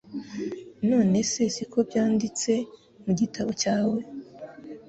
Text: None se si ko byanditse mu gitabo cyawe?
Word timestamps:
None 0.89 1.19
se 1.31 1.43
si 1.55 1.63
ko 1.71 1.79
byanditse 1.89 2.51
mu 3.03 3.11
gitabo 3.19 3.49
cyawe? 3.61 3.99